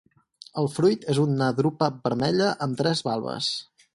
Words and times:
El 0.61 0.69
fruit 0.77 1.05
és 1.13 1.19
una 1.25 1.51
drupa 1.59 1.91
vermella 2.07 2.49
amb 2.67 2.83
tres 2.83 3.07
valves. 3.13 3.53